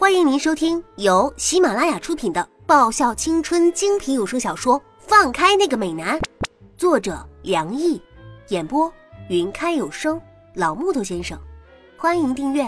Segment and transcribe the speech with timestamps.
[0.00, 6.18] 欢迎您收听由喜马拉雅出品的爆笑青春精品有声小说《放开那个美男》，
[6.74, 8.00] 作者梁毅，
[8.48, 8.90] 演播
[9.28, 10.18] 云开有声
[10.54, 11.38] 老木头先生。
[11.98, 12.66] 欢迎订阅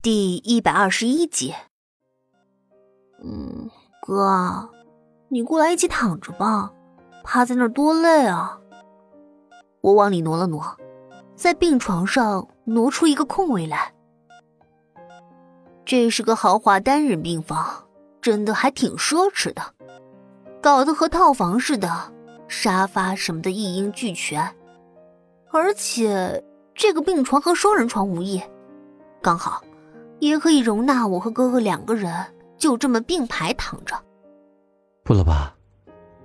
[0.00, 1.52] 第一百二十一集。
[3.24, 3.68] 嗯，
[4.02, 4.70] 哥，
[5.30, 6.72] 你过来一起躺着吧，
[7.24, 8.60] 趴在那儿多累啊。
[9.80, 10.76] 我往里挪了挪。
[11.40, 13.94] 在病床上挪出一个空位来。
[15.86, 17.88] 这是个豪华单人病房，
[18.20, 19.62] 真的还挺奢侈的，
[20.60, 22.12] 搞得和套房似的，
[22.46, 24.54] 沙发什么的一应俱全。
[25.50, 28.42] 而且这个病床和双人床无异，
[29.22, 29.62] 刚好
[30.18, 32.14] 也可以容纳我和哥哥两个人
[32.58, 33.96] 就这么并排躺着。
[35.02, 35.56] 不了吧，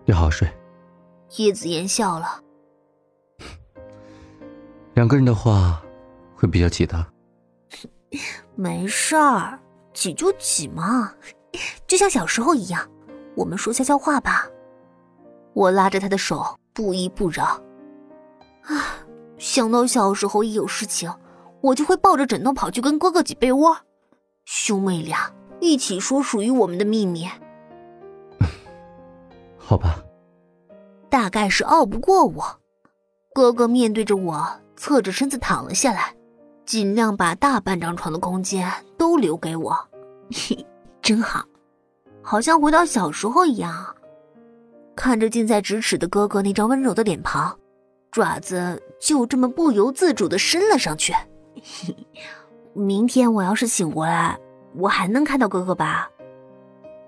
[0.03, 0.45] 你好好睡。
[1.37, 2.41] 叶子言笑了。
[4.95, 5.81] 两个人的话，
[6.35, 7.05] 会比较挤的。
[8.55, 9.59] 没事儿，
[9.93, 11.13] 挤就挤嘛，
[11.85, 12.89] 就像小时候一样，
[13.35, 14.47] 我们说悄悄话吧。
[15.53, 17.43] 我拉着他的手，不依不饶。
[18.63, 19.05] 啊，
[19.37, 21.13] 想到小时候一有事情，
[21.59, 23.77] 我就会抱着枕头跑去跟哥哥挤被窝，
[24.45, 27.27] 兄妹俩一起说属于我们的秘密。
[29.59, 29.99] 好吧，
[31.09, 32.61] 大概是拗不过我，
[33.33, 34.61] 哥哥面对着我。
[34.75, 36.13] 侧着身子躺了下来，
[36.65, 39.77] 尽量把大半张床的空间都留给我，
[41.01, 41.45] 真好，
[42.21, 43.95] 好像回到小时候一样。
[44.95, 47.57] 看着近在咫尺的哥哥那张温柔的脸庞，
[48.11, 51.13] 爪子就这么不由自主的伸了上去。
[52.73, 54.39] 明天我要是醒过来，
[54.75, 56.09] 我还能看到哥哥吧？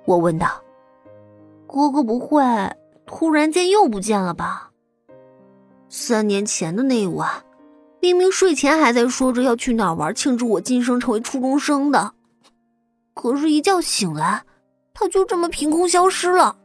[0.06, 0.62] 我问道。
[1.66, 2.42] 哥哥不会
[3.06, 4.72] 突然间又不见了吧？
[5.90, 7.30] 三年前的那一晚。
[8.00, 12.14] 明明睡前还在说着要去哪玩庆祝我晋升成为初中生的，
[13.14, 14.44] 可是，一觉醒来，
[14.94, 16.56] 他就这么凭空消失了，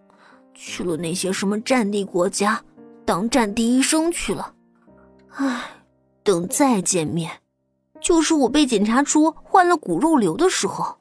[0.55, 2.63] 去了那些什么战地国家
[3.05, 4.55] 当战地医生去了。
[5.31, 5.63] 唉，
[6.23, 7.31] 等再见面，
[8.01, 10.97] 就是我被检查出患了骨肉瘤的时候。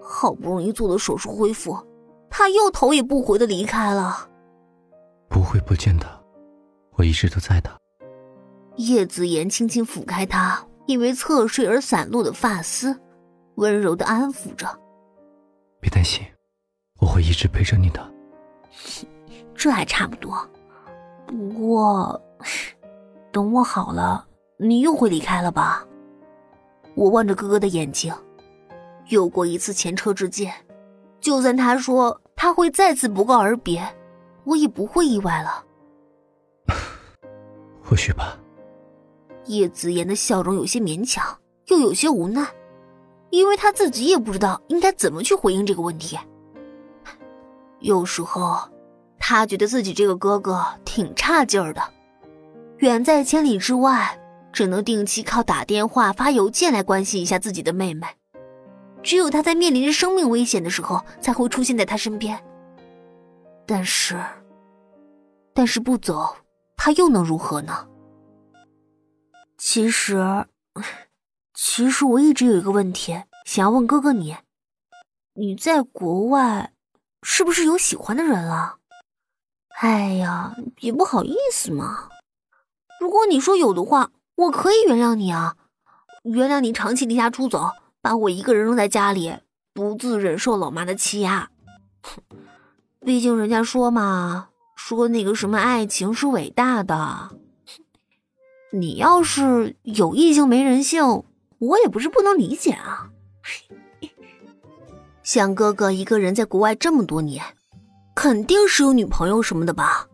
[0.00, 1.78] 好不容易做了手术恢复，
[2.28, 4.28] 他又头也不回的离开了。
[5.28, 6.06] 不会不见的，
[6.96, 7.81] 我一直都在的。
[8.76, 12.98] 叶子言轻轻抚开他因为侧睡而散落的发丝，
[13.56, 14.66] 温柔的安抚着
[15.80, 16.24] ：“别担心，
[16.98, 18.12] 我会一直陪着你的。
[19.54, 20.36] ”这还差不多。
[21.26, 22.20] 不过，
[23.30, 25.86] 等我好了，你又会离开了吧？
[26.94, 28.12] 我望着哥哥的眼睛，
[29.08, 30.52] 有过一次前车之鉴，
[31.20, 33.82] 就算他说他会再次不告而别，
[34.44, 35.64] 我也不会意外了。
[37.82, 38.36] 或许吧。
[39.46, 41.36] 叶子言的笑容有些勉强，
[41.66, 42.46] 又有些无奈，
[43.30, 46.18] 因为他自己也不知道应该怎么去回应这个问题。
[47.80, 48.58] 有时候，
[49.18, 51.82] 他觉得自己这个哥哥挺差劲儿的，
[52.78, 54.18] 远在千里之外，
[54.52, 58.06] 只能定期靠打电话、发邮件来关心一下自己的妹妹。
[59.02, 62.40] 只有他在面临着生命危险的时候，才会出现在他身边。
[63.66, 64.16] 但是，
[65.52, 66.36] 但是不走，
[66.76, 67.88] 他又能如何呢？
[69.64, 70.44] 其实，
[71.54, 74.36] 其实我一直有一个问题想要问哥哥你：
[75.34, 76.72] 你在国外
[77.22, 78.78] 是不是有喜欢的人了？
[79.80, 82.08] 哎呀，也不好意思嘛。
[82.98, 85.56] 如果你说有的话，我可以原谅你啊，
[86.24, 87.70] 原谅你长期离家出走，
[88.00, 89.38] 把我一个人扔在家里，
[89.72, 91.48] 独自忍受老妈的欺压。
[92.98, 97.30] 毕竟人家说嘛，说那个什么爱情是伟大的。
[98.74, 101.24] 你要是有异性没人性，
[101.58, 103.10] 我也不是不能理解啊。
[105.22, 107.44] 像哥哥一个人在国外这么多年，
[108.14, 110.08] 肯定是有女朋友什么的吧？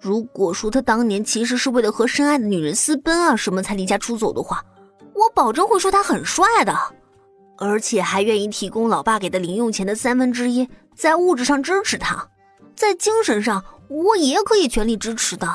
[0.00, 4.64] 如果说他当年其实是为了和深爱的女人私奔啊什么才离家出走的话，
[5.14, 6.76] 我保证会说他很帅的，
[7.56, 12.28] 而且还愿意提供老爸给的零用钱的三分之一，在物质上支持他，
[12.74, 15.48] 在精神上我也可以全力支持的。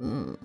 [0.00, 0.36] 嗯。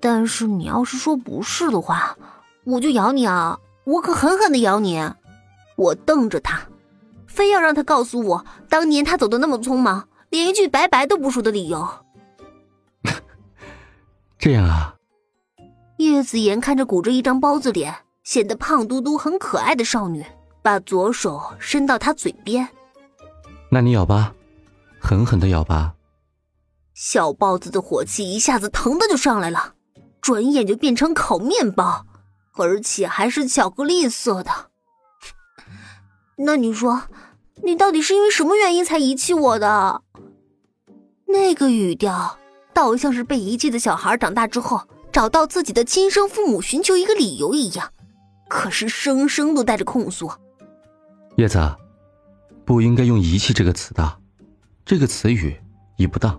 [0.00, 2.16] 但是你要是说不是的话，
[2.64, 3.58] 我就咬你啊！
[3.84, 5.02] 我可狠狠的咬你！
[5.76, 6.60] 我瞪着他，
[7.26, 11.88] 非要让他告诉我当年他走的那么匆忙，连一句拜拜都不说的理由。
[14.38, 14.94] 这样啊？
[15.96, 17.94] 叶子言看着鼓着一张包子脸、
[18.24, 20.24] 显得胖嘟嘟、很可爱的少女，
[20.62, 22.68] 把左手伸到她嘴边。
[23.70, 24.34] 那你咬吧，
[25.00, 25.94] 狠狠的咬吧。
[26.94, 29.74] 小豹子的火气一下子腾的就上来了。
[30.28, 32.04] 转眼就变成烤面包，
[32.52, 34.50] 而且还是巧克力色的。
[36.36, 37.04] 那你说，
[37.64, 40.02] 你到底是因为什么原因才遗弃我的？
[41.28, 42.38] 那个语调，
[42.74, 47.90] 倒像是被遗弃的小孩长大之后找到自己的亲生父母寻求一个理由一样，
[48.50, 50.30] 可是声声都带着控诉。
[51.38, 51.58] 叶子，
[52.66, 54.20] 不应该用“遗弃”这个词的，
[54.84, 55.58] 这个词语
[55.96, 56.38] 已不当。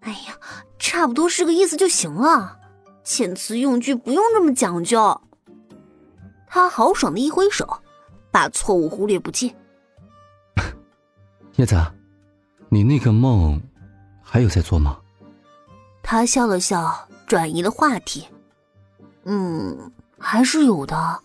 [0.00, 0.36] 哎呀，
[0.80, 2.56] 差不多是个意思就行了，
[3.04, 5.20] 遣词用句不用这么讲究。
[6.46, 7.80] 他豪爽的一挥手，
[8.30, 9.54] 把错误忽略不计。
[11.56, 11.76] 叶子，
[12.68, 13.60] 你那个梦。
[14.22, 14.96] 还有在做吗？
[16.04, 18.28] 他笑了笑，转移了话题。
[19.24, 21.20] 嗯，还是有的，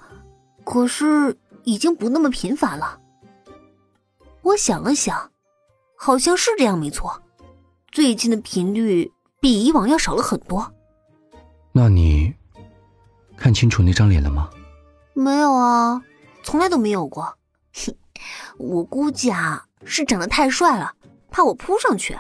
[0.64, 3.00] 可是已经不那么频繁了。
[4.42, 5.32] 我想了想，
[5.96, 7.22] 好像是这样，没错。
[7.92, 10.74] 最近的频率比以往要少了很多。
[11.78, 12.34] 那你
[13.36, 14.50] 看清楚那张脸了吗？
[15.14, 16.02] 没有啊，
[16.42, 17.38] 从来都没有过。
[18.58, 20.96] 我估计啊，是长得太帅了，
[21.30, 22.18] 怕我扑上去。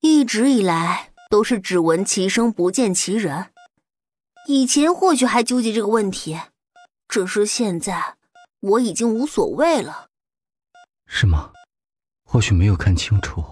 [0.00, 3.52] 一直以来都是只闻其声不见其人，
[4.48, 6.36] 以前或许还纠结这个问题，
[7.06, 8.16] 只是现在
[8.58, 10.08] 我已经无所谓了。
[11.06, 11.52] 是吗？
[12.24, 13.44] 或许没有看清楚，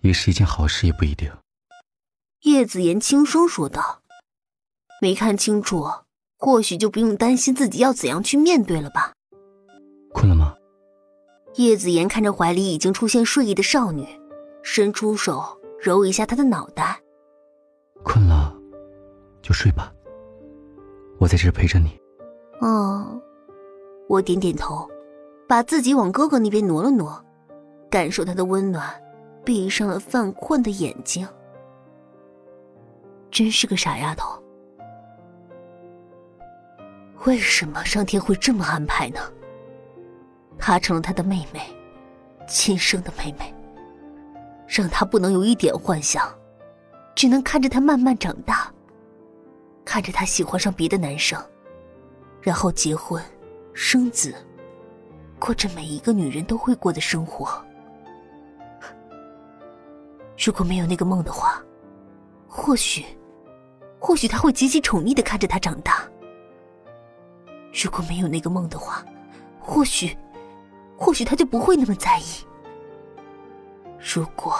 [0.00, 1.32] 也是一件好事，也不一定。
[2.42, 4.02] 叶子言轻声说道
[5.02, 5.84] ：“没看清楚，
[6.38, 9.12] 或许就不用担心自己要怎样去面对了吧。”
[10.14, 10.54] 困了吗？
[11.54, 14.06] 叶子言看着怀里已经出现睡意的少女。
[14.60, 15.42] 伸出手
[15.80, 17.00] 揉一下她的脑袋。
[18.04, 18.54] 困了，
[19.40, 19.90] 就睡吧。
[21.18, 21.98] 我在这陪着你。
[22.60, 23.18] 哦，
[24.08, 24.86] 我点点头，
[25.48, 27.24] 把自己往哥哥那边挪了挪，
[27.88, 28.84] 感受他的温暖，
[29.44, 31.26] 闭上了犯困的眼睛。
[33.30, 34.42] 真是个傻丫头。
[37.26, 39.20] 为什么上天会这么安排呢？
[40.58, 41.60] 她成了他的妹妹，
[42.46, 43.54] 亲生的妹妹。
[44.66, 46.30] 让他不能有一点幻想，
[47.14, 48.70] 只能看着他慢慢长大，
[49.82, 51.42] 看着他喜欢上别的男生，
[52.42, 53.22] 然后结婚、
[53.72, 54.34] 生子，
[55.38, 57.48] 过着每一个女人都会过的生活。
[60.36, 61.64] 如果没有那个梦的话，
[62.46, 63.06] 或许，
[63.98, 66.08] 或许他会极其宠溺的看着他长大。
[67.82, 69.04] 如果没有那个梦的话，
[69.60, 70.16] 或许，
[70.96, 72.24] 或许他就不会那么在意。
[73.98, 74.54] 如果，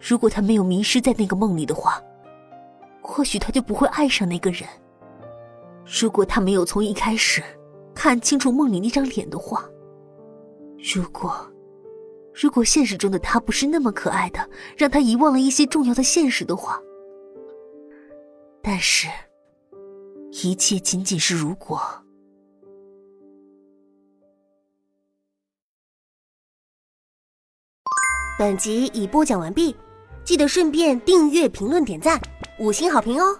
[0.00, 2.00] 如果他没有迷失在那个梦里的话，
[3.00, 4.68] 或许他就不会爱上那个人。
[5.84, 7.42] 如果他没有从一开始
[7.94, 9.64] 看清楚梦里那张脸的话，
[10.94, 11.34] 如果，
[12.32, 16.80] 如果现实中的他不是那么可爱的，让他遗忘了一些重要的现实的话，
[18.62, 19.08] 但是，
[20.30, 21.80] 一切仅仅是如果。
[28.38, 29.74] 本集已播讲完毕，
[30.24, 32.20] 记得顺便订阅、评论、点赞、
[32.60, 33.36] 五星好评哦！